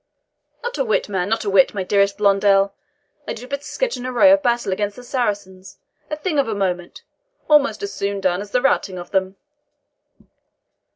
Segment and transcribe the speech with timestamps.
[0.63, 2.73] "Not a whit, man, not a whit, my dearest Blondel.
[3.27, 5.77] I did but sketch an array of battle against the Saracens,
[6.09, 7.03] a thing of a moment,
[7.47, 9.35] almost as soon done as the routing of them."